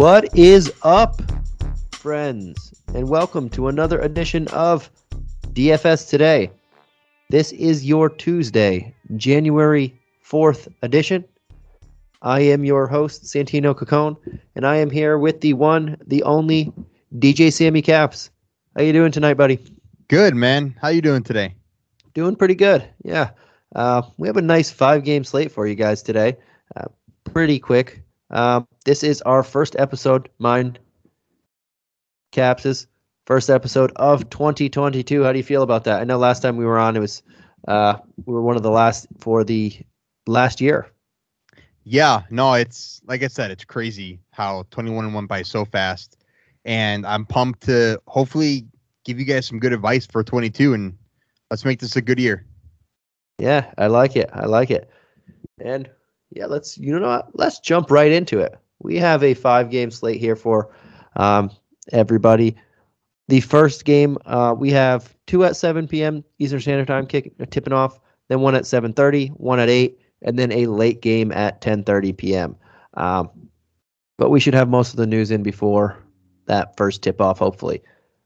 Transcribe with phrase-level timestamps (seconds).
[0.00, 1.20] What is up,
[1.92, 2.72] friends?
[2.94, 4.90] And welcome to another edition of
[5.48, 6.50] DFS Today.
[7.28, 9.94] This is your Tuesday, January
[10.26, 11.22] 4th edition.
[12.22, 14.16] I am your host, Santino Cacone,
[14.54, 16.72] and I am here with the one, the only
[17.16, 18.30] DJ Sammy Caps.
[18.76, 19.58] How you doing tonight, buddy?
[20.08, 20.74] Good, man.
[20.80, 21.54] How you doing today?
[22.14, 22.88] Doing pretty good.
[23.04, 23.32] Yeah.
[23.76, 26.38] Uh, we have a nice five game slate for you guys today.
[26.74, 26.86] Uh,
[27.24, 28.02] pretty quick.
[28.30, 30.78] Um, this is our first episode, mine,
[32.32, 32.86] Caps's
[33.26, 35.22] first episode of 2022.
[35.22, 36.00] How do you feel about that?
[36.00, 37.22] I know last time we were on, it was
[37.68, 39.76] uh, we were one of the last for the
[40.26, 40.90] last year.
[41.84, 46.18] Yeah, no, it's like I said, it's crazy how 21 went by so fast,
[46.64, 48.66] and I'm pumped to hopefully
[49.04, 50.96] give you guys some good advice for 22, and
[51.50, 52.44] let's make this a good year.
[53.38, 54.28] Yeah, I like it.
[54.32, 54.90] I like it.
[55.58, 55.88] And
[56.30, 57.28] yeah, let's you know what?
[57.34, 58.56] Let's jump right into it.
[58.78, 60.74] We have a five game slate here for
[61.16, 61.50] um,
[61.92, 62.56] everybody.
[63.28, 66.24] The first game uh, we have two at 7 p.m.
[66.38, 68.00] Eastern Standard Time, kick tipping off.
[68.28, 72.56] Then one at 7:30, one at 8, and then a late game at 10:30 p.m.
[72.94, 73.28] Um,
[74.18, 75.96] but we should have most of the news in before
[76.46, 77.82] that first tip off, hopefully.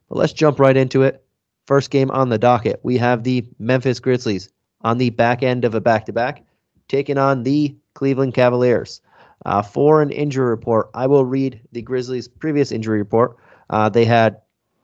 [0.09, 1.25] But let's jump right into it.
[1.67, 4.51] First game on the docket, we have the Memphis Grizzlies
[4.83, 6.45] on the back end of a back to back,
[6.89, 9.01] taking on the Cleveland Cavaliers.
[9.47, 13.37] Uh, for an injury report, I will read the Grizzlies' previous injury report.
[13.71, 14.41] Uh, they had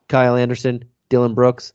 [0.08, 1.72] Kyle Anderson, Dillon Brooks,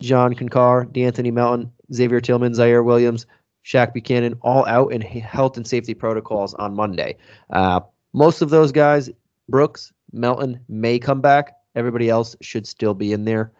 [0.00, 3.26] John Konchar, D'Anthony Melton, Xavier Tillman, Ziaire Williams,
[3.64, 7.16] Shaq Buchanan, all out in health and safety protocols on Monday.
[7.50, 7.80] Uh,
[8.12, 9.10] most of those guys,
[9.48, 11.56] Brooks, Melton, may come back.
[11.74, 13.52] Everybody else should still be in there.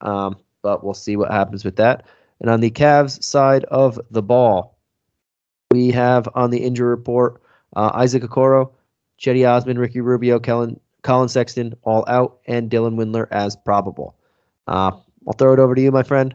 [0.00, 2.04] Um, but we'll see what happens with that.
[2.40, 4.73] And on the Cavs side of the ball,
[5.74, 7.42] we have on the injury report
[7.74, 8.70] uh, Isaac Okoro,
[9.18, 14.14] Cedi Osman, Ricky Rubio, Kellen, Collin Sexton all out, and Dylan Windler as probable.
[14.68, 14.92] Uh,
[15.26, 16.32] I'll throw it over to you, my friend.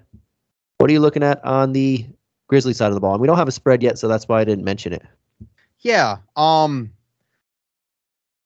[0.77, 2.05] What are you looking at on the
[2.47, 3.13] Grizzly side of the ball?
[3.13, 5.03] And we don't have a spread yet, so that's why I didn't mention it.
[5.79, 6.17] Yeah.
[6.35, 6.91] Um.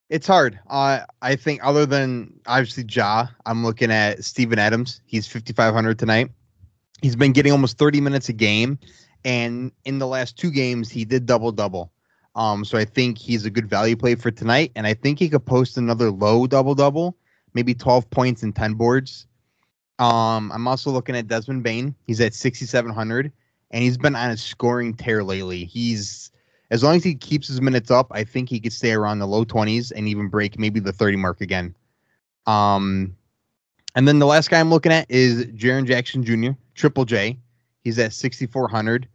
[0.09, 0.59] It's hard.
[0.69, 5.01] Uh, I think other than obviously Ja, I'm looking at Steven Adams.
[5.07, 6.29] He's 5,500 tonight.
[7.01, 8.77] He's been getting almost 30 minutes a game,
[9.25, 11.91] and in the last two games, he did double double.
[12.35, 15.29] Um, so I think he's a good value play for tonight, and I think he
[15.29, 17.15] could post another low double double,
[17.53, 19.27] maybe 12 points and 10 boards.
[19.99, 21.95] Um, I'm also looking at Desmond Bane.
[22.07, 23.31] He's at 6,700,
[23.71, 25.65] and he's been on a scoring tear lately.
[25.65, 26.31] He's
[26.71, 29.27] as long as he keeps his minutes up, I think he could stay around the
[29.27, 31.75] low 20s and even break maybe the 30 mark again.
[32.47, 33.15] Um,
[33.93, 37.37] and then the last guy I'm looking at is Jaren Jackson Jr., Triple J.
[37.83, 39.07] He's at 6,400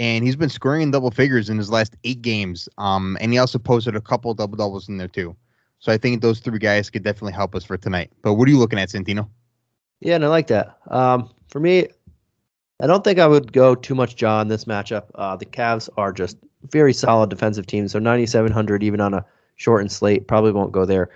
[0.00, 2.70] and he's been scoring in double figures in his last eight games.
[2.78, 5.36] Um, and he also posted a couple double doubles in there too.
[5.78, 8.10] So I think those three guys could definitely help us for tonight.
[8.22, 9.28] But what are you looking at, Santino?
[10.00, 10.78] Yeah, and I like that.
[10.88, 11.88] Um, for me,
[12.80, 15.04] I don't think I would go too much John this matchup.
[15.16, 16.38] Uh, the Cavs are just
[16.70, 19.24] very solid defensive team, so 9,700 even on a
[19.56, 21.10] shortened slate probably won't go there.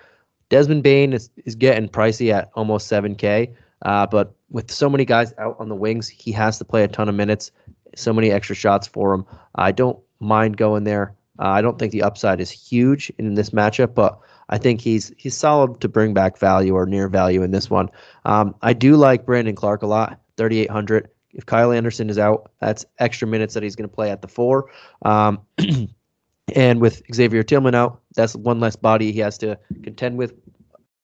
[0.50, 5.32] Desmond Bane is, is getting pricey at almost 7K, uh, but with so many guys
[5.38, 7.50] out on the wings, he has to play a ton of minutes,
[7.96, 9.26] so many extra shots for him.
[9.54, 11.14] I don't mind going there.
[11.38, 14.18] Uh, I don't think the upside is huge in this matchup, but
[14.48, 17.90] I think he's he's solid to bring back value or near value in this one.
[18.24, 21.08] Um, I do like Brandon Clarke a lot, 3,800.
[21.32, 24.28] If Kyle Anderson is out, that's extra minutes that he's going to play at the
[24.28, 24.70] four.
[25.02, 25.40] Um,
[26.54, 30.34] and with Xavier Tillman out, that's one less body he has to contend with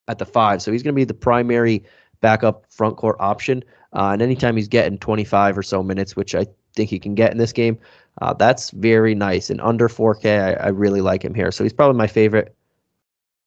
[0.06, 0.62] at the five.
[0.62, 1.84] So he's going to be the primary
[2.20, 3.64] backup front court option.
[3.92, 7.32] Uh, and anytime he's getting 25 or so minutes, which I think he can get
[7.32, 7.78] in this game,
[8.20, 9.50] uh, that's very nice.
[9.50, 11.50] And under 4K, I, I, really like him here.
[11.50, 12.54] So he's probably my favorite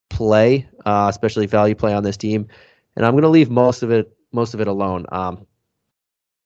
[0.10, 2.48] play, uh, especially value play on this team.
[2.96, 5.06] And I'm going to leave most of it most of it alone.
[5.12, 5.46] Um,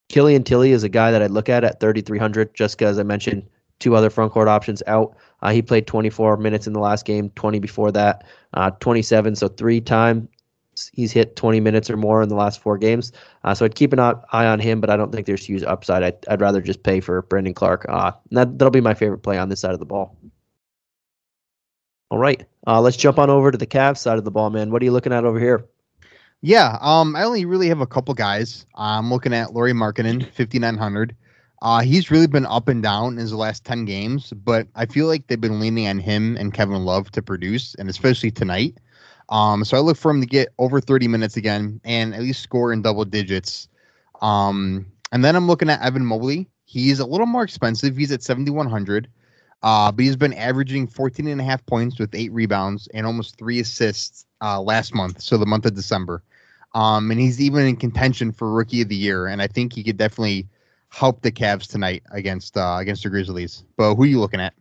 [0.10, 3.48] Killian Tillie is a guy that I'd look at at 3,300 just because I mentioned
[3.80, 5.16] two other front court options out.
[5.42, 9.36] Uh, he played 24 minutes in the last game, 20 before that, uh, 27.
[9.36, 10.28] So three times
[10.94, 13.12] he's hit 20 minutes or more in the last four games.
[13.44, 16.04] Uh, so I'd keep an eye on him, but I don't think there's huge upside.
[16.04, 17.86] I'd, I'd rather just pay for Brandon Clarke.
[17.90, 20.18] Uh, that, that'll be my favorite play on this side of the ball.
[22.10, 24.72] All right, uh, let's jump on over to the Cavs side of the ball, man.
[24.72, 25.66] What are you looking at over here?
[26.42, 28.66] Yeah, um, I only really have a couple guys.
[28.76, 31.16] I'm looking at Lauri Markkanen, 5,900.
[31.62, 35.08] Uh, he's really been up and down in his last 10 games, but I feel
[35.08, 38.78] like they've been leaning on him and Kevin Love to produce, and especially tonight.
[39.30, 42.42] Um, so I look for him to get over 30 minutes again and at least
[42.42, 43.68] score in double digits.
[44.22, 46.50] Um, and then I'm looking at Evan Mobley.
[46.66, 47.98] He's a little more expensive.
[47.98, 49.10] He's at 7,100.
[49.64, 53.38] Uh, but he's been averaging 14 and a half points with eight rebounds and almost
[53.38, 56.24] three assists uh, last month, so the month of December.
[56.76, 59.84] Um, and he's even in contention for rookie of the year, and I think he
[59.84, 60.48] could definitely
[60.90, 63.64] help the Cavs tonight against uh, against the Grizzlies.
[63.78, 64.54] But who are you looking at?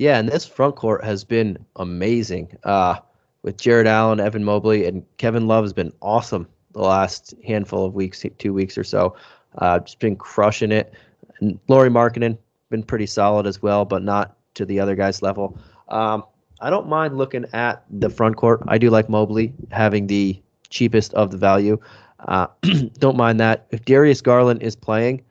[0.00, 2.56] Yeah, and this front court has been amazing.
[2.64, 2.96] Uh,
[3.42, 7.92] with Jarrett Allen, Evan Mobley, and Kevin Love has been awesome the last handful of
[7.92, 9.14] weeks, two weeks or so.
[9.58, 10.94] Uh, just been crushing it.
[11.40, 12.38] And Lauri Markkanen
[12.70, 15.58] been pretty solid as well, but not to the other guys' level.
[15.88, 16.24] Um,
[16.62, 18.62] I don't mind looking at the front court.
[18.68, 21.78] I do like Mobley having the cheapest of the value.
[22.20, 22.46] Uh,
[22.98, 23.66] don't mind that.
[23.70, 25.22] If Darius Garland is playing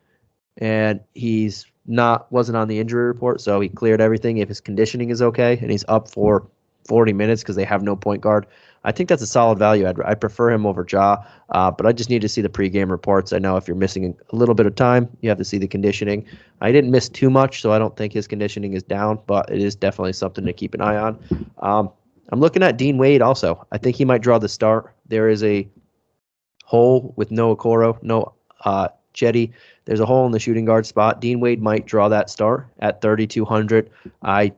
[0.57, 4.38] and he's not wasn't on the injury report, so he cleared everything.
[4.38, 6.47] If his conditioning is okay and he's up for
[6.88, 8.45] 40 minutes because they have no point guard,
[8.83, 9.88] I think that's a solid value.
[9.88, 11.18] I'd, I prefer him over Ja,
[11.50, 13.33] uh, but I just need to see the pregame reports.
[13.33, 15.68] I know if you're missing a little bit of time, you have to see the
[15.68, 16.25] conditioning.
[16.62, 19.62] I didn't miss too much, so I don't think his conditioning is down, but it
[19.62, 21.19] is definitely something to keep an eye on.
[21.57, 21.89] Um,
[22.31, 23.65] I'm looking at Dean Wade also.
[23.71, 24.94] I think he might draw the start.
[25.07, 25.68] There is a
[26.63, 28.33] hole with no Okoro, no
[28.63, 28.89] uh,
[29.19, 29.51] Cedi.
[29.86, 31.21] There's a hole in the shooting guard spot.
[31.21, 33.89] Dean Wade might draw that star at 3,200.
[34.24, 34.51] I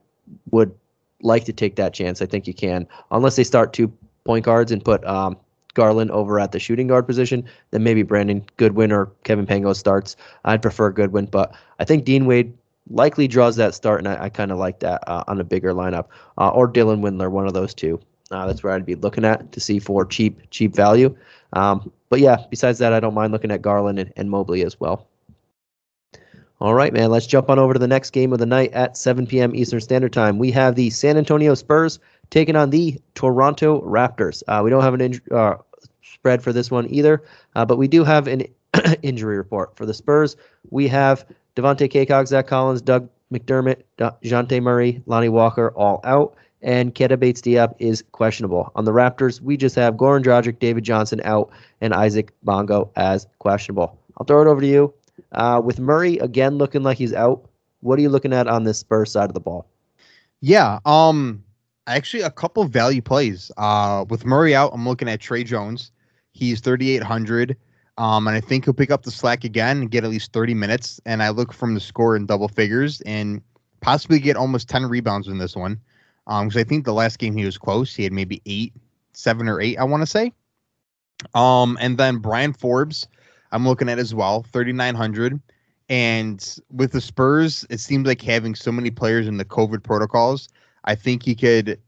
[0.52, 0.74] would
[1.22, 2.22] like to take that chance.
[2.22, 3.92] I think you can, unless they start two
[4.24, 5.38] point guards and put um,
[5.74, 10.16] Garland over at the shooting guard position, then maybe Brandon Goodwin or Kevin Pangos starts.
[10.46, 12.54] I'd prefer Goodwin, but I think Dean Wade
[12.90, 15.74] likely draws that start, and I, I kind of like that uh, on a bigger
[15.74, 16.08] lineup.
[16.38, 18.00] Uh, or Dylan Windler, one of those two.
[18.32, 21.16] Uh, that's where I'd be looking at to see for cheap, cheap value.
[21.54, 24.80] Um, but yeah, besides that, I don't mind looking at Garland and, and Mobley as
[24.80, 25.08] well.
[26.60, 27.10] All right, man.
[27.10, 29.56] Let's jump on over to the next game of the night at 7 p.m.
[29.56, 30.38] Eastern Standard Time.
[30.38, 31.98] We have the San Antonio Spurs
[32.30, 34.44] taking on the Toronto Raptors.
[34.48, 35.56] Uh, we don't have an in- uh,
[36.04, 37.24] spread for this one either,
[37.56, 38.44] uh, but we do have an
[39.02, 40.38] injury report for the Spurs.
[40.70, 41.26] We have
[41.56, 47.76] Devontae Cacok, Zach Collins, Doug McDermott, Dejounte Murray, Lonnie Walker all out, and Keita Bates-Diop
[47.80, 48.72] is questionable.
[48.76, 51.50] On the Raptors, we just have Goran Dragic, David Johnson out,
[51.82, 53.98] and Isaac Bonga as questionable.
[54.18, 54.94] I'll throw it over to you.
[55.32, 57.48] Uh, with Murray again looking like he's out,
[57.82, 59.68] what are you looking at on this Spurs side of the ball?
[60.42, 61.44] Yeah, um,
[61.88, 63.52] actually a couple value plays.
[63.58, 65.92] Uh, with Murray out, I'm looking at Tre Jones.
[66.34, 67.58] He's 3,800.
[67.98, 70.54] Um, and I think he'll pick up the slack again and get at least 30
[70.54, 71.00] minutes.
[71.06, 73.42] And I look from the score in double figures and
[73.82, 75.80] possibly get almost 10 rebounds in this one.
[76.28, 77.96] Um, because I think the last game he was close.
[77.96, 78.74] He had maybe eight,
[79.14, 80.32] seven or eight, I want to say.
[81.34, 83.08] Um, and then Bryn Forbes,
[83.52, 85.40] I'm looking at as well, 3,900.
[85.90, 90.48] And with the Spurs, it seems like having so many players in the COVID protocols,
[90.86, 91.80] I think he could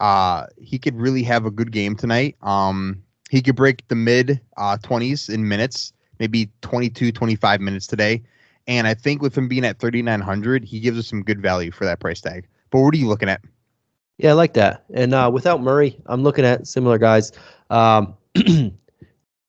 [0.00, 2.36] uh he could really have a good game tonight.
[2.42, 8.22] Um he could break the mid uh 20s in minutes, maybe 22 25 minutes today.
[8.66, 11.86] And I think with him being at 3900, he gives us some good value for
[11.86, 12.46] that price tag.
[12.70, 13.40] But what are you looking at?
[14.18, 14.84] Yeah, I like that.
[14.92, 17.32] And uh, without Murray, I'm looking at similar guys.
[17.70, 18.14] Um,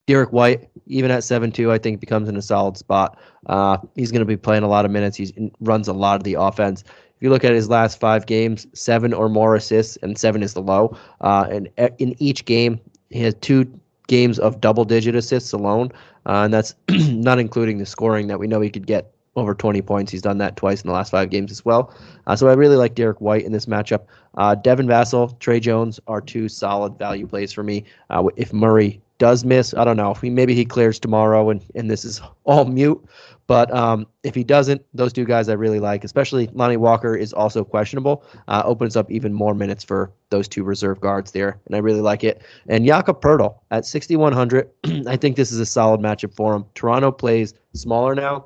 [0.08, 3.20] Derrick White, even at 7-2, I think becomes in a solid spot.
[3.48, 5.18] Uh, he's going to be playing a lot of minutes.
[5.18, 6.84] He runs a lot of the offense.
[6.84, 10.54] If you look at his last five games, seven or more assists, and seven is
[10.54, 10.96] the low.
[11.22, 12.80] Uh, and in each game,
[13.10, 13.72] he has two
[14.08, 15.92] games of double-digit assists alone,
[16.26, 19.82] uh, and that's not including the scoring that we know he could get over 20
[19.82, 20.12] points.
[20.12, 21.94] He's done that twice in the last five games as well.
[22.28, 24.06] Uh, so I really like Derrick White in this matchup.
[24.38, 27.86] Uh, Devin Vassell, Tre Jones are two solid value plays for me.
[28.10, 30.14] Uh, if Murray does miss, I don't know.
[30.14, 33.04] He, Maybe he clears tomorrow and, and this is all mute.
[33.50, 37.34] But um, if he doesn't, those two guys I really like, especially Lonnie Walker is
[37.34, 38.24] also questionable.
[38.48, 42.02] Uh, opens up even more minutes for those two reserve guards there, and I really
[42.02, 42.44] like it.
[42.68, 44.70] And Jakob Poeltl at 6,100,
[45.08, 46.66] I think this is a solid matchup for him.
[46.76, 48.46] Toronto plays smaller now.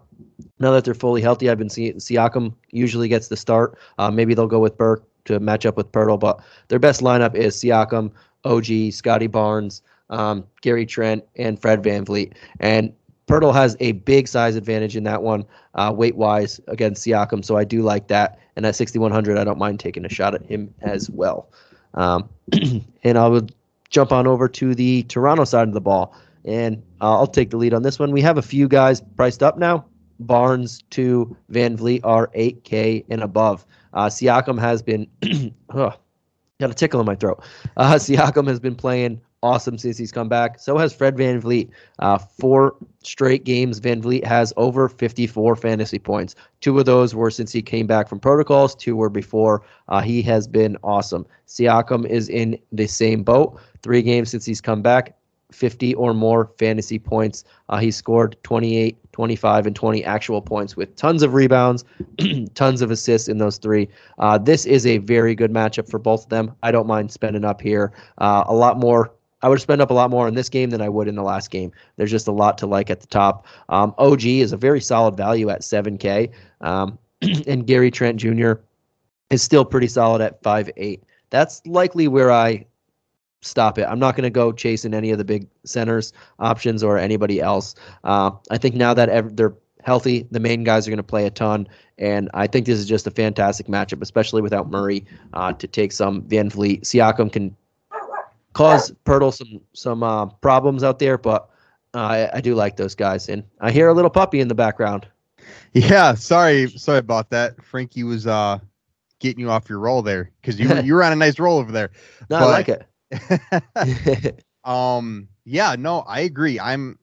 [0.60, 3.78] Now that they're fully healthy, I've been seeing Siakam usually gets the start.
[3.98, 7.36] Uh, maybe they'll go with Burke to match up with Poeltl, but their best lineup
[7.36, 8.12] is Siakam,
[8.46, 12.34] OG, Scottie Barnes, um, Gary Trent, and Fred Van VanVleet.
[12.60, 12.94] And
[13.28, 15.46] Poeltl has a big size advantage in that one,
[15.76, 17.44] uh, weight wise, against Siakam.
[17.44, 18.40] So I do like that.
[18.56, 21.50] And at 6,100, I don't mind taking a shot at him as well.
[21.94, 22.30] Um,
[23.04, 23.54] and I would
[23.90, 26.16] jump on over to the Toronto side of the ball.
[26.46, 28.12] And uh, I'll take the lead on this one.
[28.12, 29.86] We have a few guys priced up now.
[30.26, 33.66] Barnes to VanVleet are 8K and above.
[33.94, 35.08] Uh, Siakam has been,
[35.72, 36.00] got
[36.60, 37.44] a tickle in my throat.
[37.78, 40.58] Uh, Siakam has been playing awesome since he's come back.
[40.58, 41.70] So has Fred VanVleet.
[42.00, 46.34] Uh, four straight games, VanVleet has over 54 fantasy points.
[46.62, 49.64] Two of those were since he came back from protocols, two were before.
[49.90, 51.26] Uh, he has been awesome.
[51.48, 53.60] Siakam is in the same boat.
[53.84, 55.16] Three games since he's come back,
[55.54, 57.44] 50 or more fantasy points.
[57.70, 61.86] Uh, he scored 28, 25, and 20 actual points with tons of rebounds,
[62.56, 63.88] tons of assists in those three.
[64.18, 66.54] Uh, this is a very good matchup for both of them.
[66.64, 67.94] I don't mind spending up here.
[68.18, 69.14] Uh, a lot more.
[69.42, 71.24] I would spend up a lot more in this game than I would in the
[71.24, 71.72] last game.
[71.98, 73.46] There's just a lot to like at the top.
[73.68, 76.32] Um, OG is a very solid value at 7K,
[76.62, 76.98] um,
[77.48, 78.54] and Gary Trent Jr.
[79.32, 81.02] is still pretty solid at 5'8.
[81.30, 82.66] That's likely where I
[83.44, 83.84] stop it.
[83.84, 87.76] I'm not going to go chasing any of the big centers options or anybody else.
[88.04, 91.26] Uh, I think now that ev- they're healthy, the main guys are going to play
[91.26, 95.54] a ton, and I think this is just a fantastic matchup, especially without Murray uh,
[95.54, 96.82] to take some VanVleet.
[96.82, 97.56] Siakam can
[98.54, 101.50] cause Poeltl some some uh, problems out there, but
[101.94, 104.56] uh, I, I do like those guys, and I hear a little puppy in the
[104.56, 105.08] background.
[105.74, 107.62] Yeah, sorry, sorry about that.
[107.64, 108.60] Frankie was uh
[109.20, 111.58] getting you off your roll there because you were, you were on a nice roll
[111.58, 111.92] over there.
[112.30, 112.86] No, I like it.
[114.64, 116.60] um, yeah, no, I agree.
[116.60, 116.98] I'm,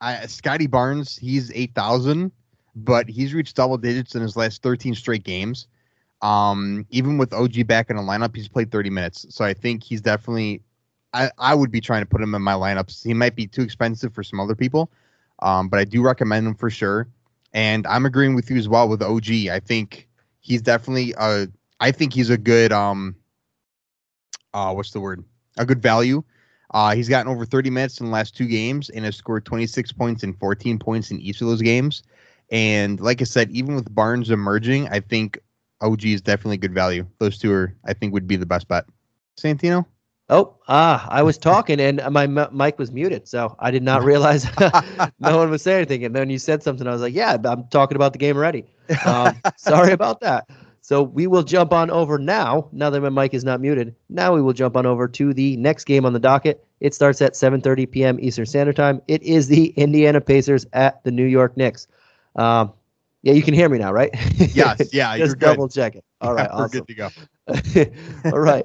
[0.00, 2.32] I Scottie Barnes, he's eight thousand,
[2.74, 5.66] but he's reached double digits in his last thirteen straight games.
[6.20, 9.82] Um, even with OG back in the lineup, he's played thirty minutes, so I think
[9.82, 10.62] he's definitely.
[11.14, 13.02] I, I would be trying to put him in my lineups.
[13.02, 14.90] He might be too expensive for some other people,
[15.40, 17.08] um, but I do recommend him for sure.
[17.54, 19.30] And I'm agreeing with you as well with OG.
[19.50, 20.06] I think
[20.40, 21.48] he's definitely a.
[21.80, 23.16] I think he's a good um.
[24.52, 25.24] Uh, what's the word?
[25.58, 26.22] A good value.
[26.72, 29.92] Uh, he's gotten over 30 minutes in the last two games and has scored 26
[29.92, 32.02] points and 14 points in each of those games.
[32.50, 35.38] And like I said, even with Barnes emerging, I think
[35.80, 37.06] OG is definitely good value.
[37.18, 38.84] Those two are, I think, would be the best bet.
[39.38, 39.86] Santino?
[40.30, 44.04] Oh, ah, I was talking and my m- mic was muted, so I did not
[44.04, 44.44] realize
[45.18, 46.04] no one was saying anything.
[46.04, 48.66] And then you said something, I was like, "Yeah, I'm talking about the game already."
[49.06, 50.46] Um, sorry about that.
[50.88, 52.70] So we will jump on over now.
[52.72, 55.54] Now that my mic is not muted, now we will jump on over to the
[55.58, 56.64] next game on the docket.
[56.80, 58.18] It starts at 7:30 p.m.
[58.18, 59.02] Eastern Standard Time.
[59.06, 61.88] It is the Indiana Pacers at the New York Knicks.
[62.36, 62.72] Um,
[63.20, 64.08] yeah, you can hear me now, right?
[64.38, 64.90] Yes.
[64.90, 65.14] Yeah.
[65.18, 65.74] Just you're double good.
[65.74, 66.04] check it.
[66.22, 66.48] All right.
[66.54, 66.86] We're awesome.
[66.86, 67.84] good to
[68.24, 68.24] go.
[68.32, 68.64] All right.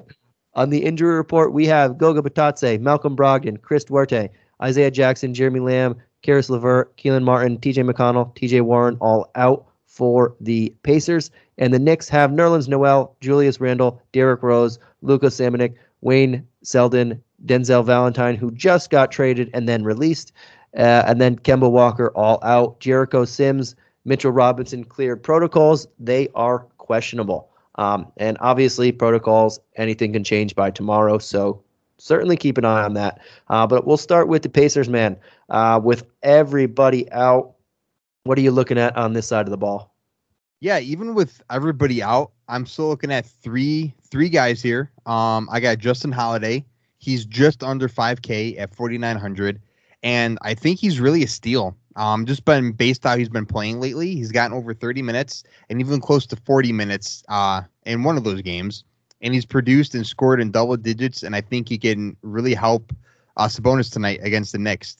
[0.54, 4.30] On the injury report, we have Goga Bitadze, Malcolm Brogdon, Chris Duarte,
[4.62, 10.34] Isaiah Jackson, Jeremy Lamb, Caris LeVert, Kelan Martin, TJ McConnell, TJ Warren, all out for
[10.40, 11.30] the Pacers.
[11.56, 17.84] And the Knicks have Nerlens Noel, Julius Randle, Derrick Rose, Luka Samanic, Wayne Selden, Denzel
[17.84, 20.32] Valentine, who just got traded and then released,
[20.76, 22.80] uh, and then Kemba Walker all out.
[22.80, 25.86] Jericho Sims, Mitchell Robinson cleared protocols.
[26.00, 27.48] They are questionable.
[27.76, 31.18] Um, and obviously, protocols, anything can change by tomorrow.
[31.18, 31.62] So
[31.98, 33.20] certainly keep an eye on that.
[33.48, 35.16] Uh, but we'll start with the Pacers, man.
[35.50, 37.54] Uh, with everybody out,
[38.24, 39.94] what are you looking at on this side of the ball?
[40.60, 44.90] Yeah, even with everybody out, I'm still looking at three three guys here.
[45.04, 46.64] Um, I got Justin Holiday.
[46.98, 49.60] He's just under 5K at 4,900,
[50.02, 51.76] and I think he's really a steal.
[51.96, 54.14] Um, just been based how he's been playing lately.
[54.14, 58.24] He's gotten over 30 minutes and even close to 40 minutes uh, in one of
[58.24, 58.84] those games,
[59.20, 61.22] and he's produced and scored in double digits.
[61.22, 62.90] And I think he can really help
[63.36, 64.96] uh, Sabonis tonight against the Knicks.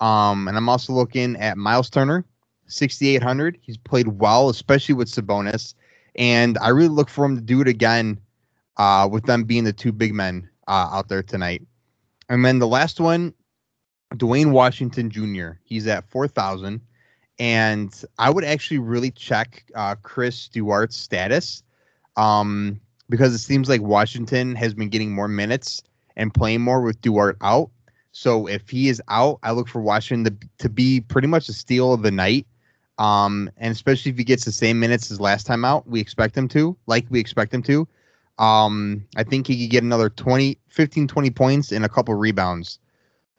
[0.00, 2.24] Um, and I'm also looking at Miles Turner.
[2.70, 3.58] 6,800.
[3.60, 5.74] He's played well, especially with Sabonis.
[6.16, 8.20] And I really look for him to do it again
[8.76, 11.62] uh, with them being the two big men uh, out there tonight.
[12.28, 13.34] And then the last one,
[14.14, 15.52] Dwayne Washington Jr.
[15.64, 16.80] He's at 4,000.
[17.38, 21.62] And I would actually really check uh, Chris Duarte's status
[22.16, 25.82] um, because it seems like Washington has been getting more minutes
[26.16, 27.70] and playing more with Duarte out.
[28.12, 31.52] So if he is out, I look for Washington to, to be pretty much a
[31.52, 32.46] steal of the night.
[33.00, 36.36] Um, and especially if he gets the same minutes as last time out, we expect
[36.36, 37.88] him to, like we expect him to.
[38.38, 42.78] Um, I think he could get another 20, 15, 20 points and a couple rebounds.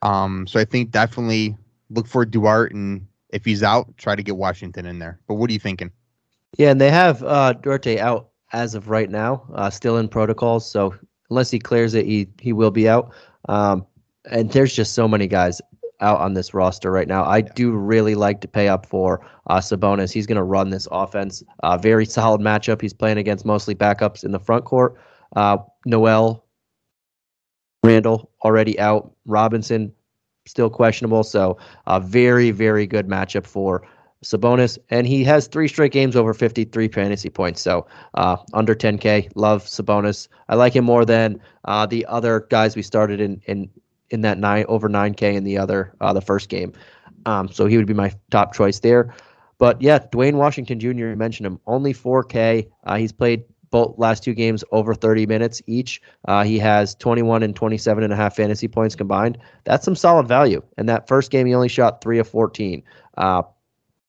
[0.01, 1.55] Um, so I think definitely
[1.91, 5.19] look for Duarte, and if he's out, try to get Washington in there.
[5.27, 5.91] But what are you thinking?
[6.57, 10.69] Yeah, and they have uh, Duarte out as of right now, uh, still in protocols.
[10.69, 10.95] So
[11.29, 13.13] unless he clears it, he he will be out.
[13.47, 13.85] Um,
[14.25, 15.61] and there's just so many guys
[16.01, 17.23] out on this roster right now.
[17.23, 17.51] I Yeah.
[17.55, 20.11] do really like to pay up for uh, Sabonis.
[20.11, 21.43] He's going to run this offense.
[21.63, 22.81] Uh, very solid matchup.
[22.81, 24.95] He's playing against mostly backups in the front court.
[25.35, 26.43] Uh, Noel,
[27.83, 29.11] Randle already out.
[29.25, 29.91] Robinson
[30.47, 31.23] still questionable.
[31.23, 33.83] So a very very good matchup for
[34.23, 37.59] Sabonis, and he has three straight games over 53 fantasy points.
[37.61, 39.29] So uh, under 10K.
[39.35, 40.27] Love Sabonis.
[40.47, 43.69] I like him more than uh, the other guys we started in in
[44.11, 46.73] in that nine over 9K in the other uh, the first game.
[47.25, 49.13] Um, so he would be my top choice there.
[49.57, 50.87] But yeah, Dwayne Washington Jr.
[50.87, 52.67] You mentioned him only 4K.
[52.83, 56.01] Uh, he's played both last two games over 30 minutes each.
[56.27, 59.37] Uh, he has 21 and 27 and a half fantasy points combined.
[59.63, 60.61] That's some solid value.
[60.77, 62.83] And that first game, he only shot three of 14.
[63.17, 63.43] Uh,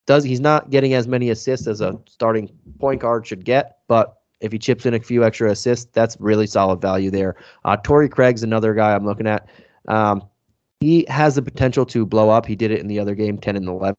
[0.05, 4.17] does he's not getting as many assists as a starting point guard should get, but
[4.41, 7.37] if he chips in a few extra assists, that's really solid value there.
[7.63, 9.47] Uh, Torrey Craig's another guy I'm looking at.
[9.87, 10.23] Um,
[10.79, 12.45] he has the potential to blow up.
[12.45, 13.95] He did it in the other game, 10 and 11.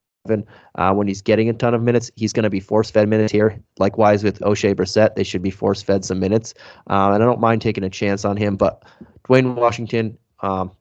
[0.74, 3.32] Uh, when he's getting a ton of minutes, he's going to be force fed minutes
[3.32, 3.58] here.
[3.78, 6.54] Likewise with Oshae Brissett, they should be force fed some minutes.
[6.88, 8.84] Uh, and I don't mind taking a chance on him, but
[9.28, 10.72] Dwayne Washington, um,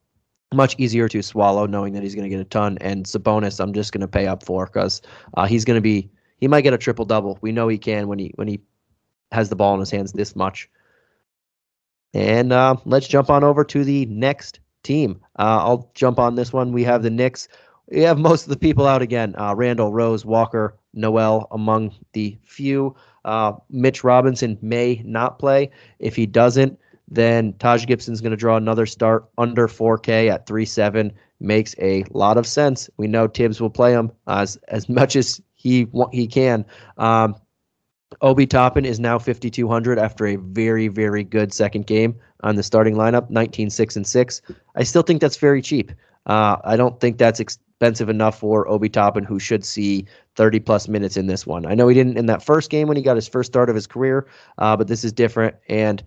[0.53, 2.77] much easier to swallow knowing that he's going to get a ton.
[2.79, 5.01] And Sabonis, I'm just going to pay up for because
[5.35, 7.39] uh, he's going to be he might get a triple double.
[7.41, 8.59] We know he can when he when he
[9.31, 10.69] has the ball in his hands this much.
[12.13, 15.19] And uh, let's jump on over to the next team.
[15.39, 16.71] Uh, I'll jump on this one.
[16.71, 17.47] We have the Knicks
[17.89, 19.35] we have most of the people out again.
[19.37, 22.95] Uh, Randle, Rose, Walker, Noel among the few.
[23.25, 25.69] Uh, Mitch Robinson may not play.
[25.99, 31.11] If he doesn't, then Taj Gibson's going to draw another start under 4K at 3-7.
[31.39, 32.89] Makes a lot of sense.
[32.97, 36.65] We know Thibs will play him as as much as he he can.
[36.97, 37.35] Um,
[38.21, 42.95] Obi Toppin is now 5200 after a very very good second game on the starting
[42.95, 44.41] lineup, 19 6 and 6.
[44.75, 45.91] I still think that's very cheap.
[46.25, 50.05] Uh, I don't think that's expensive enough for Obi Toppin, who should see
[50.35, 51.65] 30 plus minutes in this one.
[51.65, 53.75] I know he didn't in that first game when he got his first start of
[53.75, 54.25] his career,
[54.57, 56.03] uh, but this is different, and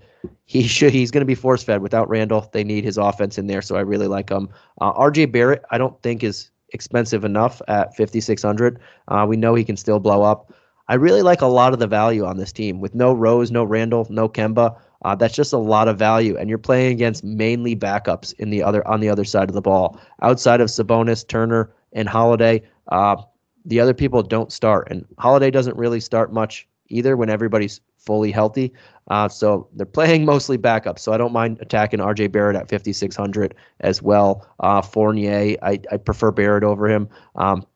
[0.46, 3.46] he should he's going to be force fed without Randle, They need his offense in
[3.46, 4.48] there, so I really like him.
[4.80, 5.26] Uh, R.J.
[5.26, 8.80] Barrett, I don't think is expensive enough at 5600.
[9.08, 10.52] Uh, we know he can still blow up.
[10.88, 13.64] I really like a lot of the value on this team with no Rose, no
[13.64, 14.76] Randle, no Kemba.
[15.04, 18.62] Uh, that's just a lot of value, and you're playing against mainly backups in the
[18.62, 20.00] other on the other side of the ball.
[20.22, 23.16] Outside of Sabonis, Turner, and Holiday, uh,
[23.64, 28.30] the other people don't start, and Holiday doesn't really start much either when everybody's fully
[28.30, 28.72] healthy.
[29.08, 31.00] Uh, so they're playing mostly backups.
[31.00, 34.46] So I don't mind attacking RJ Barrett at 5,600 as well.
[34.60, 37.08] Uh, Fournier, I, I prefer Barrett over him.
[37.34, 37.66] Um,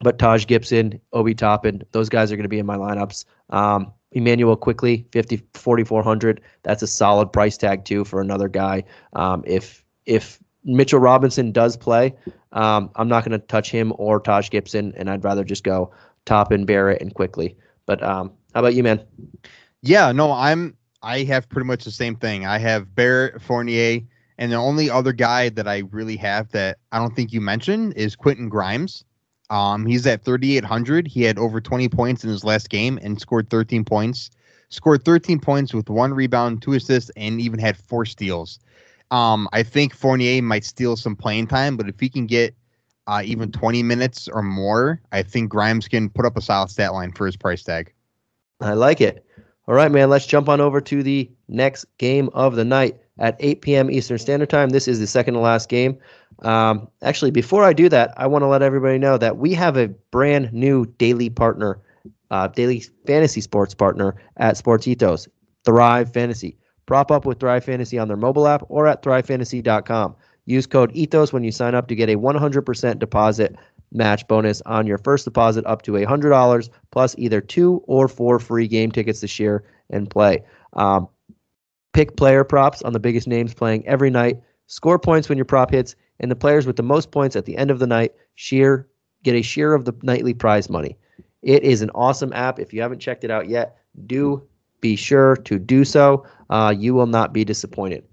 [0.00, 3.24] but Taj Gibson, Obi Toppin, those guys are going to be in my lineups.
[3.50, 6.40] Um, Immanuel Quickley, 50, 4,400.
[6.62, 8.84] That's a solid price tag too for another guy.
[9.12, 12.14] Um, if if Mitchell Robinson does play,
[12.52, 15.92] um, I'm not going to touch him or Taj Gibson, and I'd rather just go
[16.24, 17.56] Toppin, Barrett, and Quickley
[17.86, 19.02] But um, how about you, man?
[19.82, 20.76] Yeah, no, I'm.
[21.02, 22.44] I have pretty much the same thing.
[22.44, 24.00] I have Barrett, Fournier,
[24.36, 27.94] and the only other guy that I really have that I don't think you mentioned
[27.94, 29.04] is Quentin Grimes.
[29.50, 31.06] Um, he's at 3,800.
[31.06, 34.30] He had over 20 points in his last game and scored 13 points.
[34.70, 38.58] Scored 13 points with one rebound, two assists, and even had four steals.
[39.10, 42.54] Um, I think Fournier might steal some playing time, but if he can get
[43.06, 46.92] uh, even 20 minutes or more, I think Grimes can put up a solid stat
[46.92, 47.92] line for his price tag.
[48.60, 49.24] I like it.
[49.66, 50.10] All right, man.
[50.10, 53.90] Let's jump on over to the next game of the night at 8 p.m.
[53.90, 54.70] Eastern Standard Time.
[54.70, 55.98] This is the second to last game.
[56.42, 59.76] Um, actually, before I do that, I want to let everybody know that we have
[59.76, 61.80] a brand new daily partner,
[62.30, 65.28] uh, daily fantasy sports partner at Sports Ethos,
[65.64, 66.56] Thrive Fantasy.
[66.86, 70.16] Prop up with Thrive Fantasy on their mobile app or at thrivefantasy.com.
[70.46, 73.56] Use code ETHOS when you sign up to get a 100% deposit
[73.92, 78.66] match bonus on your first deposit up to $100 plus either two or four free
[78.66, 80.42] game tickets to share and play.
[80.74, 81.08] Um,
[81.92, 84.40] pick player props on the biggest names playing every night.
[84.66, 87.56] Score points when your prop hits and the players with the most points at the
[87.56, 88.86] end of the night share
[89.22, 90.96] get a share of the nightly prize money.
[91.42, 92.58] It is an awesome app.
[92.58, 94.42] If you haven't checked it out yet, do
[94.80, 96.24] be sure to do so.
[96.50, 98.04] Uh, you will not be disappointed.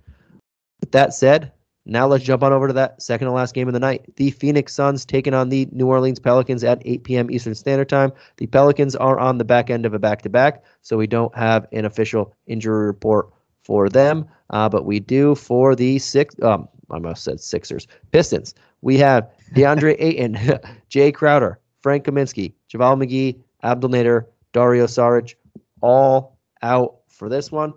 [0.81, 1.51] With that said,
[1.85, 4.15] now let's jump on over to that second to last game of the night.
[4.15, 7.29] The Phoenix Suns taking on the New Orleans Pelicans at 8 p.m.
[7.29, 8.11] Eastern Standard Time.
[8.37, 11.35] The Pelicans are on the back end of a back to back, so we don't
[11.35, 13.29] have an official injury report
[13.63, 16.35] for them, uh, but we do for the six.
[16.41, 17.87] Um, I must said Sixers.
[18.11, 18.53] Pistons.
[18.81, 20.33] We have DeAndre Ayton,
[20.89, 25.35] Jae Crowder, Frank Kaminsky, JaVale McGee, Abdel Nader, Dario Saric,
[25.81, 27.73] all out for this one.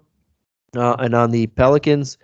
[0.76, 2.18] Uh, and on the Pelicans,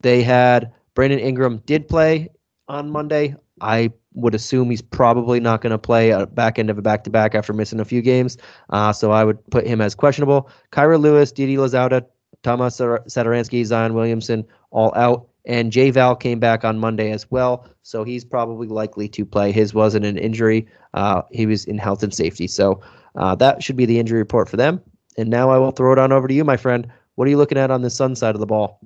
[0.00, 2.28] they had Brandon Ingram did play
[2.68, 3.34] on Monday.
[3.60, 7.04] I would assume he's probably not going to play a back end of a back
[7.04, 8.36] to back after missing a few games.
[8.70, 10.50] Uh, so I would put him as questionable.
[10.72, 12.04] Kira Lewis, Didi Louzada,
[12.42, 15.28] Thomas Satoransky, Zion Williamson, all out.
[15.48, 19.50] And Jay Val came back on Monday as well, so he's probably likely to play.
[19.50, 22.46] His wasn't an injury; uh, he was in health and safety.
[22.46, 22.80] So
[23.16, 24.80] uh, that should be the injury report for them.
[25.16, 26.86] And now I will throw it on over to you, my friend.
[27.16, 28.78] What are you looking at on the Sun side of the ball?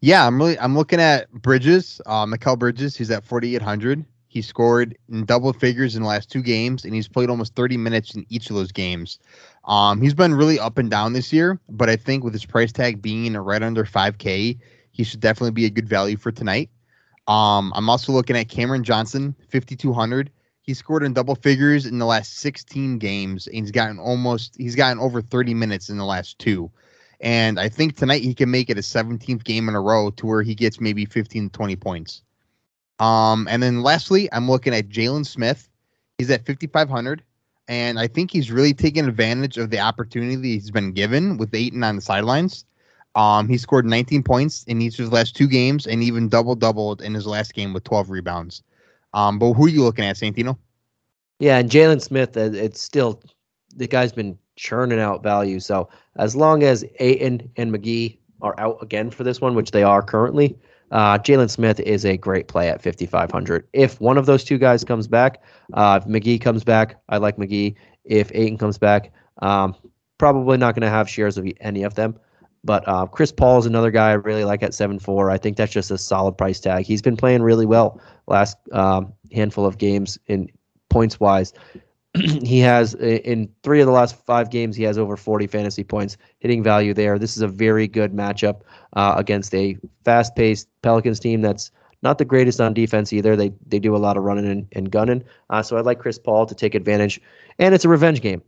[0.00, 2.96] Yeah, I'm really I'm looking at Bridges, uh, Mikal Bridges.
[2.96, 4.04] He's at 4,800.
[4.28, 7.76] He scored in double figures in the last two games, and he's played almost 30
[7.78, 9.18] minutes in each of those games.
[9.64, 12.70] Um, he's been really up and down this year, but I think with his price
[12.70, 14.58] tag being right under 5K,
[14.98, 16.68] he should definitely be a good value for tonight.
[17.28, 20.30] Um, I'm also looking at Cameron Johnson, 5,200.
[20.60, 24.74] He scored in double figures in the last 16 games, and he's gotten almost he's
[24.74, 26.70] gotten over 30 minutes in the last two.
[27.20, 30.26] And I think tonight he can make it a 17th game in a row to
[30.26, 32.22] where he gets maybe 15 to 20 points.
[32.98, 35.68] Um, and then lastly, I'm looking at Jalen Smith.
[36.18, 37.22] He's at 5,500.
[37.68, 41.84] And I think he's really taken advantage of the opportunity he's been given with Ayton
[41.84, 42.64] on the sidelines.
[43.18, 46.54] Um, he scored 19 points in each of his last two games and even double
[46.54, 48.62] doubled in his last game with 12 rebounds.
[49.12, 50.56] Um, but who are you looking at, Santino?
[51.40, 53.20] Yeah, and Jalen Smith, it's still
[53.74, 55.58] the guy's been churning out value.
[55.58, 59.82] So as long as Ayton and McGee are out again for this one, which they
[59.82, 60.56] are currently,
[60.92, 63.66] uh, Jalen Smith is a great play at 5,500.
[63.72, 65.42] If one of those two guys comes back,
[65.74, 67.74] uh, if McGee comes back, I like McGee.
[68.04, 69.74] If Ayton comes back, um,
[70.18, 72.16] probably not going to have shares of any of them.
[72.68, 75.32] But uh, Chris Paul is another guy I really like at 7-4.
[75.32, 76.84] I think that's just a solid price tag.
[76.84, 80.50] He's been playing really well last um, handful of games in
[80.90, 81.54] points wise.
[82.14, 86.18] he has in three of the last five games he has over 40 fantasy points
[86.40, 88.62] hitting value there this is a very good matchup
[88.94, 91.70] uh, against a fast-paced pelicans team that's
[92.02, 94.90] not the greatest on defense either they they do a lot of running and, and
[94.90, 97.20] gunning uh, so i like chris paul to take advantage
[97.58, 98.42] and it's a revenge game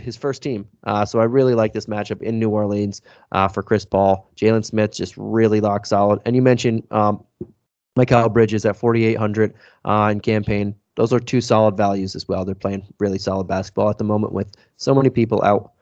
[0.00, 3.62] his first team uh, so i really like this matchup in new orleans uh, for
[3.62, 7.22] chris paul jalen smith just really lock solid and you mentioned um,
[7.98, 9.52] Mikal Bridges at 4,800
[9.84, 12.44] uh, in Cam Payne those are two solid values as well.
[12.44, 15.72] They're playing really solid basketball at the moment with so many people out.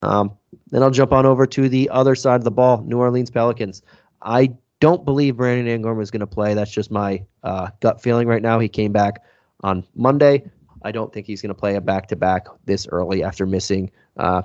[0.00, 0.32] Um,
[0.70, 3.82] then I'll jump on over to the other side of the ball, New Orleans Pelicans.
[4.22, 6.54] I don't believe Brandon Ingram is going to play.
[6.54, 8.58] That's just my uh, gut feeling right now.
[8.58, 9.22] He came back
[9.62, 10.50] on Monday.
[10.84, 13.90] I don't think he's going to play a back to back this early after missing
[14.16, 14.42] uh,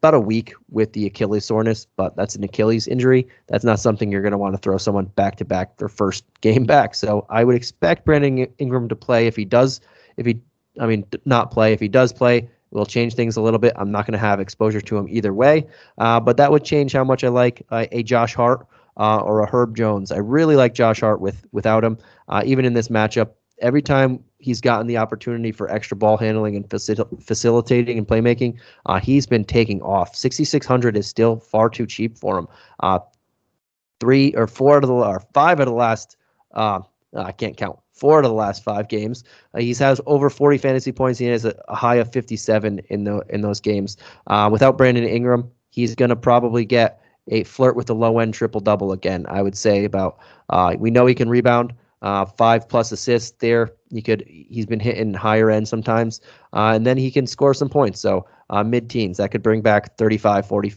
[0.00, 3.28] about a week with the Achilles soreness, but that's an Achilles injury.
[3.48, 6.24] That's not something you're going to want to throw someone back to back their first
[6.40, 6.94] game back.
[6.94, 9.80] So I would expect Brandon Ingram to play if he does.
[10.16, 10.40] If he,
[10.80, 11.72] I mean, not play.
[11.72, 13.74] If he does play, will change things a little bit.
[13.76, 15.66] I'm not going to have exposure to him either way,
[15.98, 18.66] uh, but that would change how much I like uh, a Josh Hart
[18.96, 20.10] uh, or a Herb Jones.
[20.10, 23.30] I really like Josh Hart with without him, uh, even in this matchup.
[23.62, 28.58] Every time he's gotten the opportunity for extra ball handling and facil- facilitating and playmaking,
[28.86, 30.14] uh, he's been taking off.
[30.14, 32.48] 6,600 is still far too cheap for him.
[32.80, 32.98] Uh,
[34.00, 36.16] three or four out of the or five of the last,
[36.54, 36.80] uh,
[37.16, 37.78] I can't count.
[37.92, 39.22] Four out of the last five games,
[39.54, 41.20] uh, he's has over 40 fantasy points.
[41.20, 43.96] He has a, a high of 57 in the in those games.
[44.26, 48.60] Uh, without Brandon Ingram, he's gonna probably get a flirt with the low end triple
[48.60, 49.24] double again.
[49.28, 50.18] I would say about.
[50.50, 51.72] Uh, we know he can rebound
[52.02, 53.70] uh, five plus assists there.
[53.90, 56.20] He could he's been hitting higher end sometimes,
[56.52, 58.00] uh, and then he can score some points.
[58.00, 60.74] So uh, mid teens that could bring back 35, 40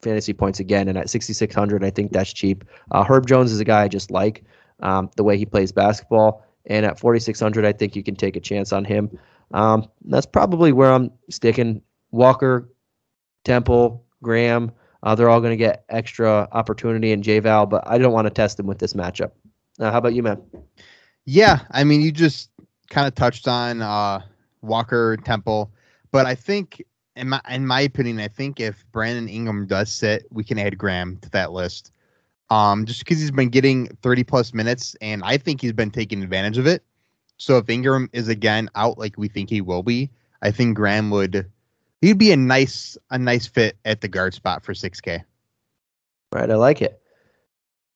[0.00, 0.88] fantasy points again.
[0.88, 2.64] And at 6600, I think that's cheap.
[2.92, 4.44] Uh, Herb Jones is a guy I just like
[4.80, 8.40] um, the way he plays basketball, and at 4600, I think you can take a
[8.40, 9.10] chance on him.
[9.52, 11.82] Um, that's probably where I'm sticking.
[12.10, 12.70] Walker,
[13.44, 14.72] Temple, Graham.
[15.02, 18.30] Uh, they're all going to get extra opportunity in J-Val, but I don't want to
[18.30, 19.30] test them with this matchup.
[19.78, 20.40] Uh, how about you, man?
[21.24, 22.50] Yeah, I mean, you just
[22.90, 24.22] kind of touched on uh,
[24.62, 25.70] Walker Temple,
[26.10, 26.82] but I think,
[27.16, 30.78] in my in my opinion, I think if Brandon Ingram does sit, we can add
[30.78, 31.92] Graham to that list.
[32.50, 36.22] Um, just because he's been getting 30 plus minutes, and I think he's been taking
[36.22, 36.82] advantage of it.
[37.36, 40.10] So if Ingram is again out like we think he will be,
[40.42, 41.46] I think Graham would
[42.00, 45.22] he'd be a nice a nice fit at the guard spot for 6K.
[46.32, 47.00] Right, I like it.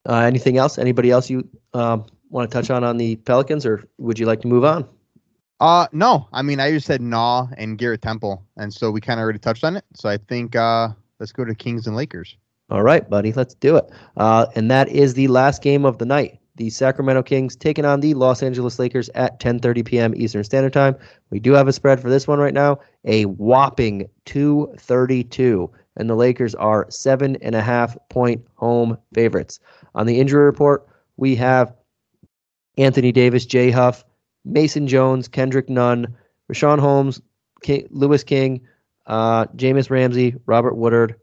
[0.08, 0.78] Uh, anything else?
[0.78, 4.40] Anybody else you um, want to touch on on the Pelicans, or would you like
[4.40, 4.88] to move on?
[5.60, 6.28] Uh, no.
[6.32, 9.38] I mean, I just said Nah and Garrett Temple, and so we kind of already
[9.38, 9.84] touched on it.
[9.94, 10.88] So I think uh,
[11.20, 12.36] let's go to Kings and Lakers.
[12.70, 13.84] All right, buddy, let's do it.
[14.16, 16.38] Uh, and that is the last game of the night.
[16.56, 20.14] The Sacramento Kings taking on the Los Angeles Lakers at 10:30 p.m.
[20.16, 20.96] Eastern Standard Time.
[21.30, 26.14] We do have a spread for this one right now, a whopping 232 and the
[26.14, 29.60] Lakers are seven and a half point home favorites.
[29.94, 31.74] On the injury report, we have
[32.78, 34.04] Anthony Davis, Jay Huff,
[34.44, 36.14] Mason Jones, Kendrick Nunn,
[36.50, 37.20] Richaun Holmes,
[37.62, 38.60] King, Louis King,
[39.06, 41.16] uh, Jahmi'us Ramsey, Robert Woodard,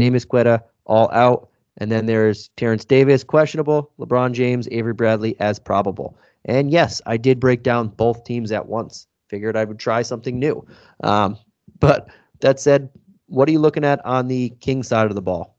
[0.00, 1.48] Neemias Queta, all out.
[1.78, 6.16] And then there's Terrence Davis, questionable, LeBron James, Avery Bradley as probable.
[6.44, 9.06] And yes, I did break down both teams at once.
[9.28, 10.64] Figured I would try something new.
[11.02, 11.36] Um,
[11.80, 12.08] but
[12.40, 12.90] that said,
[13.26, 15.56] what are you looking at on the King side of the ball?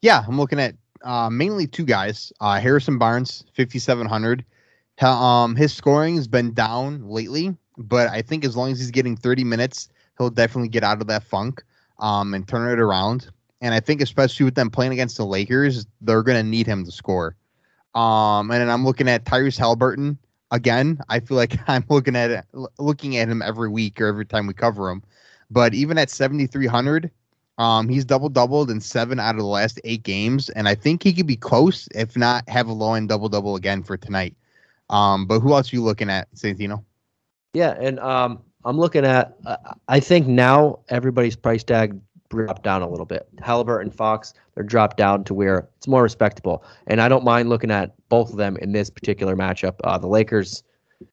[0.00, 2.32] Yeah, I'm looking at uh, mainly two guys.
[2.40, 4.44] Uh, Harrison Barnes, 5,700.
[5.02, 9.16] Um, his scoring has been down lately, but I think as long as he's getting
[9.16, 9.88] 30 minutes,
[10.18, 11.62] he'll definitely get out of that funk.
[11.98, 13.30] um, and turn it around.
[13.60, 16.84] And I think especially with them playing against the Lakers, they're going to need him
[16.84, 17.36] to score.
[17.94, 20.18] Um, and then I'm looking at Tyrese Halliburton
[20.50, 21.00] again.
[21.08, 22.46] I feel like I'm looking at
[22.78, 25.02] looking at him every week or every time we cover him.
[25.50, 27.10] But even at 7,300,
[27.58, 31.02] um, he's double doubled in seven out of the last eight games, and I think
[31.02, 34.34] he could be close, if not have a low end double double again for tonight.
[34.90, 36.84] Um, but who else are you looking at, Santino?
[37.54, 39.36] Yeah, and um, I'm looking at.
[39.46, 39.56] Uh,
[39.88, 43.28] I think now everybody's price tag dropped down a little bit.
[43.40, 47.70] Halliburton, Fox, they're dropped down to where it's more respectable, and I don't mind looking
[47.70, 49.76] at both of them in this particular matchup.
[49.84, 50.64] Uh, the Lakers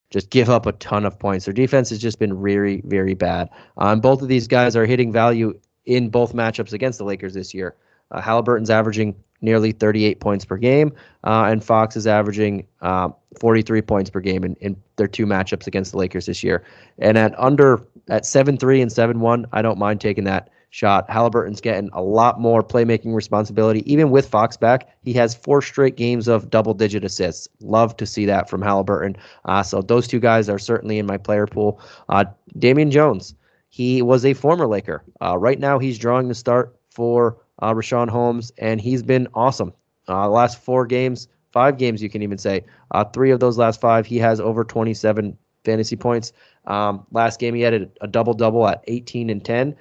[0.09, 1.45] just give up a ton of points.
[1.45, 3.49] Their defense has just been very, very bad.
[3.77, 7.53] Um, both of these guys are hitting value in both matchups against the Lakers this
[7.53, 7.75] year.
[8.11, 13.81] Uh, Halliburton's averaging nearly 38 points per game, uh, and Fox is averaging uh, 43
[13.81, 16.63] points per game in, in their two matchups against the Lakers this year.
[16.99, 21.09] And at under at 7-3 and 7-1, I don't mind taking that shot.
[21.09, 23.89] Halliburton's getting a lot more playmaking responsibility.
[23.91, 27.47] Even with Fox back, he has four straight games of double digit assists.
[27.59, 29.15] Love to see that from Halliburton.
[29.45, 31.79] Uh, so those two guys are certainly in my player pool.
[32.09, 32.25] Uh,
[32.57, 33.35] Damian Jones,
[33.71, 35.03] he was a former Laker.
[35.21, 39.73] Uh, right now, he's drawing the start for uh, Richaun Holmes, and he's been awesome.
[40.09, 42.65] Uh, last four games, five games, you can even say.
[42.91, 46.33] Uh, three of those last five, he has over 27 fantasy points.
[46.67, 49.73] Um, last game, he had a, a double double at 18 and 10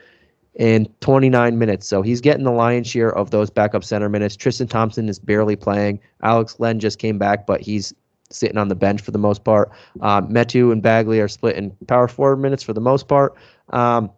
[0.55, 1.89] in 29 minutes.
[1.89, 4.37] So he's getting the lion's share of those backup center minutes.
[4.37, 5.99] Tristan Thompson is barely playing.
[6.23, 7.93] Alex Len just came back, but he's
[8.31, 9.71] sitting on the bench for the most part.
[10.01, 13.35] Uh, Metu and Bagley are split in power forward minutes for the most part.
[13.71, 14.11] Um,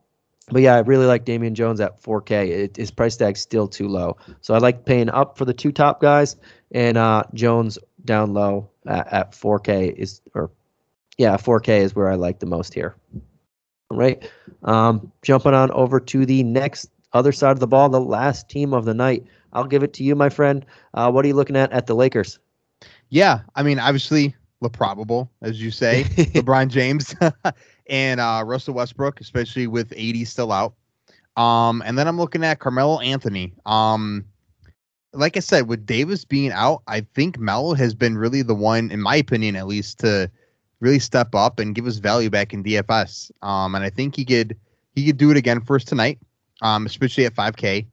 [0.51, 2.48] but yeah, I really like Damian Jones at 4K.
[2.48, 5.72] It, his price tag's still too low, so I like paying up for the two
[5.72, 6.37] top guys,
[6.72, 10.51] and uh, Jones down low at, at 4K is or
[11.16, 12.96] yeah, 4K is where I like the most here.
[13.90, 14.29] All right,
[14.64, 18.75] um, jumping on over to the next other side of the ball, the last team
[18.75, 19.25] of the night.
[19.53, 20.64] I'll give it to you, my friend.
[20.94, 22.38] Uh, what are you looking at at the Lakers?
[23.12, 27.14] Yeah, I mean, obviously, the probable, as you say, LeBron James.
[27.87, 30.72] and uh, Russell Westbrook, especially with AD still out.
[31.37, 33.53] Um, and then I'm looking at Carmelo Anthony.
[33.66, 34.25] Um,
[35.12, 38.90] like I said, with Davis being out, I think Melo has been really the one,
[38.90, 40.31] in my opinion, at least, to
[40.81, 43.31] really step up and give us value back in DFS.
[43.42, 44.57] Um, and I think he could
[44.94, 46.18] he could do it again for us tonight,
[46.62, 47.85] um, especially at 5K.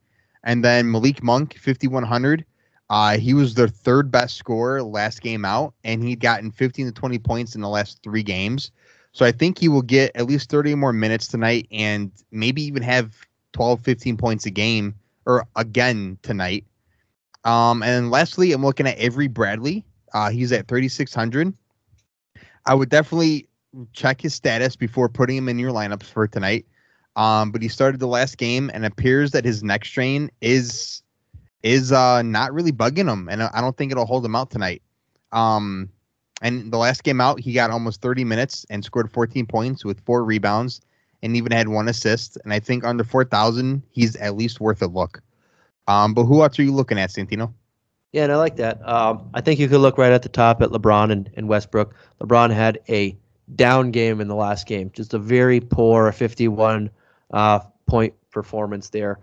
[0.44, 2.46] And then Malik Monk, 5100.
[2.90, 6.92] Uh, he was their third best scorer last game out, and he'd gotten 15 to
[6.92, 8.72] 20 points in the last three games.
[9.12, 12.82] So I think he will get at least 30 more minutes tonight and maybe even
[12.82, 13.14] have
[13.52, 16.64] 12, 15 points a game or again tonight.
[17.44, 19.84] Um, and lastly, I'm looking at Avery Bradley.
[20.12, 21.54] Uh, he's at 3,600.
[22.66, 23.48] I would definitely
[23.92, 26.66] check his status before putting him in your lineups for tonight.
[27.14, 31.02] Um, but he started the last game and appears that his neck strain is
[31.62, 34.82] is uh not really bugging him, and I don't think it'll hold him out tonight.
[35.32, 35.90] Um,
[36.42, 40.00] and the last game out, he got almost 30 minutes and scored 14 points with
[40.00, 40.80] four rebounds
[41.22, 42.38] and even had one assist.
[42.44, 45.22] And I think under 4,000, he's at least worth a look.
[45.86, 47.52] Um, but who else are you looking at, Santino?
[48.12, 48.86] Yeah, and I like that.
[48.88, 51.94] Um, I think you could look right at the top at LeBron and, and Westbrook.
[52.20, 53.16] LeBron had a
[53.54, 56.90] down game in the last game, just a very poor 51
[57.32, 59.20] uh, point performance there.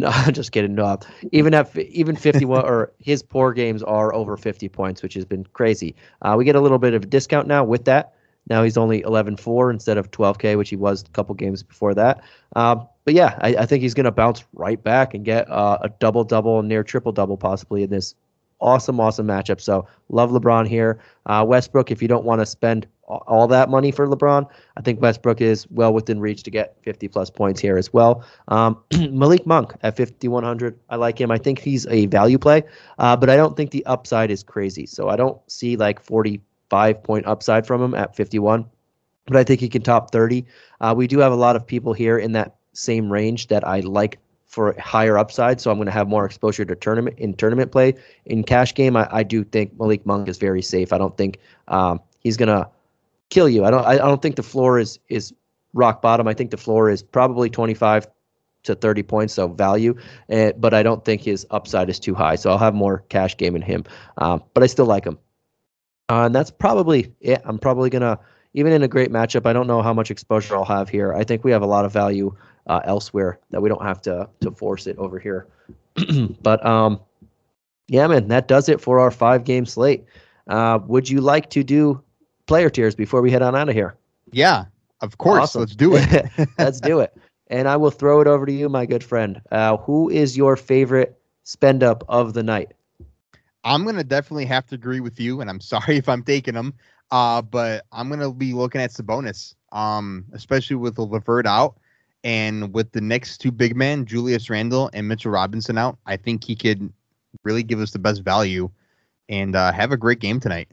[0.00, 0.74] No, just kidding.
[0.74, 0.98] No,
[1.30, 5.44] even at even 51 or his poor games are over 50 points, which has been
[5.52, 5.94] crazy.
[6.22, 8.14] Uh, we get a little bit of a discount now with that.
[8.48, 12.22] Now he's only 11-4 instead of 12K, which he was a couple games before that.
[12.56, 15.78] Um, but yeah, I, I, think he's going to bounce right back and get uh,
[15.82, 18.14] a double double, near triple double, possibly in this
[18.60, 19.60] awesome, awesome matchup.
[19.60, 21.00] So love LeBron here.
[21.26, 25.00] Uh, Westbrook, if you don't want to spend all that money for LeBron, I think
[25.00, 28.24] Westbrook is well within reach to get 50 plus points here as well.
[28.48, 28.78] Um,
[29.10, 31.30] Malik Monk at 5,100, I like him.
[31.30, 32.62] I think he's a value play,
[32.98, 34.86] uh, but I don't think the upside is crazy.
[34.86, 38.64] So I don't see like 45 point upside from him at 51,
[39.26, 40.44] but I think he can top 30.
[40.80, 43.80] Uh, we do have a lot of people here in that same range that I
[43.80, 44.18] like
[44.50, 45.60] for higher upside.
[45.60, 47.94] So I'm going to have more exposure to tournament in tournament play.
[48.26, 50.92] In cash game, I, I do think Malik Monk is very safe.
[50.92, 52.68] I don't think um, he's going to
[53.28, 53.64] kill you.
[53.64, 53.86] I don't.
[53.86, 55.32] I don't think the floor is is
[55.72, 56.26] rock bottom.
[56.26, 58.08] I think the floor is probably 25
[58.64, 59.96] to 30 points, so value.
[60.30, 62.34] Uh, but I don't think his upside is too high.
[62.34, 63.84] So I'll have more cash game in him.
[64.18, 65.16] Um, but I still like him.
[66.08, 67.40] Uh, and that's probably it.
[67.44, 68.18] I'm probably gonna
[68.54, 69.46] even in a great matchup.
[69.46, 71.14] I don't know how much exposure I'll have here.
[71.14, 72.34] I think we have a lot of value
[72.66, 75.46] uh, elsewhere that we don't have to to force it over here.
[76.42, 77.00] but um,
[77.88, 80.04] yeah, man, that does it for our five game slate.
[80.46, 82.02] Uh, would you like to do
[82.46, 83.96] player tiers before we head on out of here?
[84.32, 84.66] Yeah,
[85.00, 85.42] of course.
[85.42, 85.60] Awesome.
[85.62, 86.30] Let's do it.
[86.58, 87.16] Let's do it.
[87.50, 89.40] and I will throw it over to you, my good friend.
[89.50, 92.72] Uh, who is your favorite spend up of the night?
[93.64, 96.74] I'm gonna definitely have to agree with you, and I'm sorry if I'm taking him.
[97.10, 101.76] Uh, but I'm gonna be looking at Sabonis, um, especially with LeVert out
[102.24, 105.98] and with the next two big men, Julius Randle and Mitchell Robinson out.
[106.06, 106.92] I think he could
[107.44, 108.70] really give us the best value
[109.28, 110.68] and uh, have a great game tonight.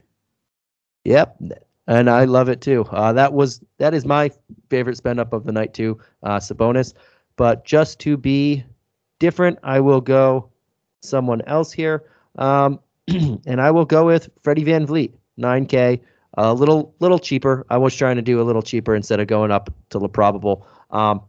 [1.04, 1.40] Yep,
[1.86, 2.84] and I love it too.
[2.90, 4.30] Uh, that was that is my
[4.68, 6.94] favorite spend up of the night too, uh, Sabonis.
[7.36, 8.64] But just to be
[9.18, 10.50] different, I will go
[11.00, 12.04] someone else here,
[12.36, 16.00] um, and I will go with Freddie VanVleet, 9K,
[16.38, 17.66] a little little cheaper.
[17.68, 20.66] I was trying to do a little cheaper instead of going up to the probable.
[20.90, 21.20] Um,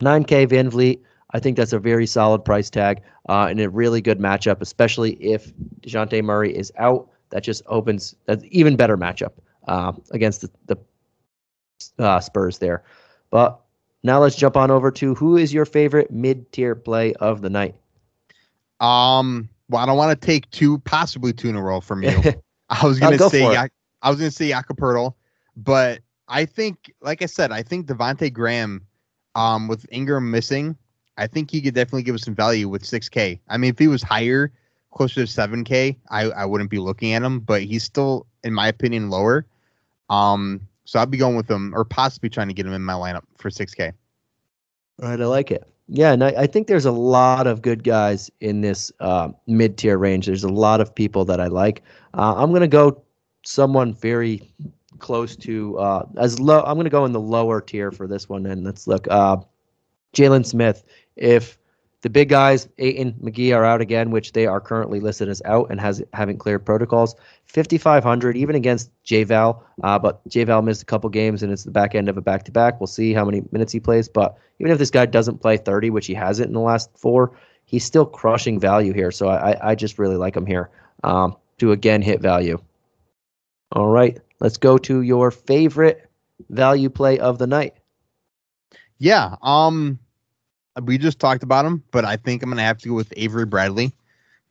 [0.00, 1.00] 9K VanVleet.
[1.32, 5.12] I think that's a very solid price tag uh, and a really good matchup, especially
[5.12, 7.08] if Dejounte Murray is out.
[7.30, 9.32] That just opens an even better matchup
[9.68, 12.82] uh, against the, the uh, Spurs there.
[13.30, 13.60] But
[14.02, 17.76] now let's jump on over to who is your favorite mid-tier play of the night?
[18.80, 22.20] Um, well, I don't want to take two, possibly two in a row from you.
[22.70, 23.68] I was gonna go say, I,
[24.02, 24.78] I, was gonna say Jakob
[25.56, 28.86] but I think, like I said, I think Devonte Graham,
[29.34, 30.76] um, with Ingram missing,
[31.16, 33.40] I think he could definitely give us some value with 6K.
[33.48, 34.52] I mean, if he was higher,
[34.92, 38.68] closer to 7K, I, I wouldn't be looking at him, but he's still, in my
[38.68, 39.46] opinion, lower.
[40.08, 42.94] Um, so I'll be going with him or possibly trying to get him in my
[42.94, 43.92] lineup for 6K.
[45.02, 45.66] All right, I like it.
[45.88, 49.76] Yeah, and I, I think there's a lot of good guys in this uh, mid
[49.76, 50.26] tier range.
[50.26, 51.82] There's a lot of people that I like.
[52.14, 53.02] Uh, I'm going to go
[53.44, 54.52] someone very
[54.98, 56.62] close to uh, as low.
[56.62, 59.06] I'm going to go in the lower tier for this one, and let's look.
[59.10, 59.38] Uh,
[60.14, 60.84] Jalen Smith.
[61.16, 61.58] If
[62.02, 65.70] the big guys, Ayton, McGee are out again, which they are currently listed as out
[65.70, 67.14] and has haven't cleared protocols.
[67.46, 71.94] 5,500 even against JVal, uh, but JVal missed a couple games and it's the back
[71.94, 72.80] end of a back to back.
[72.80, 75.90] We'll see how many minutes he plays, but even if this guy doesn't play 30,
[75.90, 77.32] which he hasn't in the last four,
[77.66, 79.10] he's still crushing value here.
[79.10, 80.70] So I, I just really like him here
[81.04, 82.58] um, to again hit value.
[83.72, 86.08] All right, let's go to your favorite
[86.48, 87.74] value play of the night.
[88.98, 89.98] Yeah, um,
[90.82, 93.46] we just talked about him, but I think I'm gonna have to go with Avery
[93.46, 93.92] Bradley,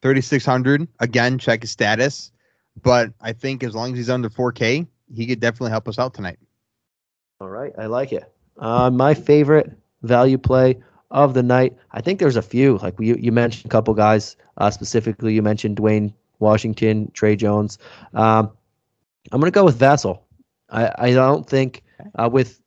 [0.01, 0.87] 3600.
[0.99, 2.31] Again, check his status,
[2.81, 6.13] but I think as long as he's under 4K, he could definitely help us out
[6.13, 6.39] tonight.
[7.41, 8.31] All right, I like it.
[8.57, 9.71] Uh, my favorite
[10.03, 11.75] value play of the night.
[11.91, 12.77] I think there's a few.
[12.77, 15.33] Like you, you mentioned a couple guys uh, specifically.
[15.33, 17.77] You mentioned Duane Washington, Tre Jones.
[18.13, 18.51] Um,
[19.31, 20.21] I'm gonna go with Vassell.
[20.69, 21.83] I, I don't think
[22.15, 22.61] uh, with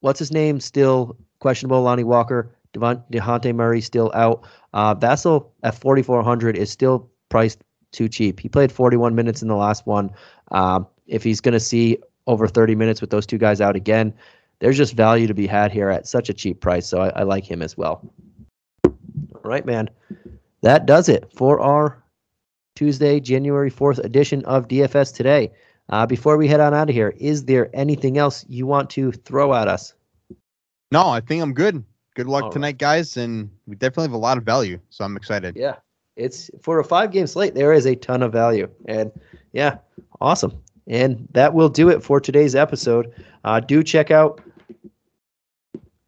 [0.00, 4.46] what's his name still questionable, Lonnie Walker, Devon, Dejounte Murray still out.
[4.72, 7.62] Uh, Vassell at 4,400 is still priced
[7.92, 8.40] too cheap.
[8.40, 10.10] He played 41 minutes in the last one.
[10.52, 14.14] Um, if he's going to see over 30 minutes with those two guys out again,
[14.60, 16.86] there's just value to be had here at such a cheap price.
[16.86, 18.08] So I, I like him as well.
[18.84, 19.90] All right, man.
[20.62, 22.02] That does it for our
[22.76, 25.50] Tuesday, January 4th edition of DFS Today.
[25.90, 29.10] Uh, before we head on out of here, is there anything else you want to
[29.12, 29.92] throw at us?
[30.92, 31.84] No, I think I'm good.
[32.14, 32.78] Good luck All tonight, right.
[32.78, 35.56] guys, and we definitely have a lot of value, so I'm excited.
[35.56, 35.76] Yeah,
[36.16, 37.54] it's for a five game slate.
[37.54, 39.12] There is a ton of value, and
[39.52, 39.78] yeah,
[40.20, 40.60] awesome.
[40.86, 43.12] And that will do it for today's episode.
[43.44, 44.40] Uh, do check out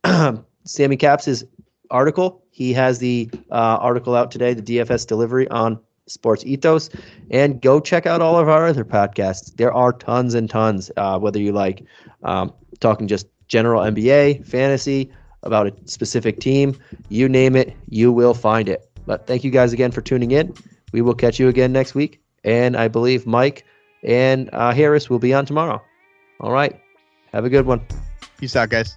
[0.65, 1.45] Sammy Caps's
[1.91, 2.43] article.
[2.51, 6.91] He has the uh, article out today, the DFS delivery on Sports Ethos,
[7.31, 9.55] and go check out all of our other podcasts.
[9.57, 10.91] There are tons and tons.
[10.97, 11.85] Uh, whether you like
[12.23, 15.13] um, talking just general NBA, fantasy,
[15.43, 18.89] about a specific team, you name it, you will find it.
[19.07, 20.55] But thank you guys again for tuning in.
[20.93, 22.21] We will catch you again next week.
[22.45, 23.65] And I believe Mike
[24.03, 25.83] and uh, Harris will be on tomorrow.
[26.41, 26.79] All right.
[27.33, 27.85] Have a good one.
[28.39, 28.97] Peace out, guys.